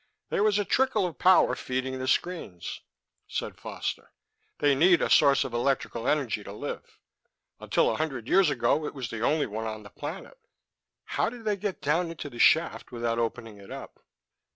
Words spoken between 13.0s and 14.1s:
opening it up?"